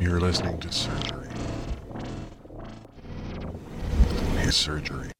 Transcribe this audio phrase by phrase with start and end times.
[0.00, 1.28] You're listening to Surgery.
[4.38, 5.10] His surgery.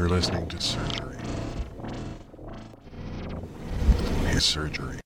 [0.00, 1.18] You're listening to Surgery.
[4.28, 4.98] His surgery.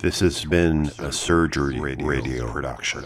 [0.00, 3.04] This has been a surgery radio, production.